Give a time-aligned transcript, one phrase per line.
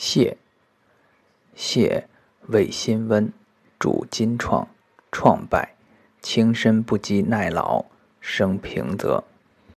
[0.00, 0.34] 泻，
[1.54, 2.04] 泻
[2.46, 3.30] 味辛温，
[3.78, 4.66] 主金创，
[5.12, 5.74] 创败，
[6.22, 7.84] 轻身不羁耐劳，
[8.18, 9.22] 生平泽。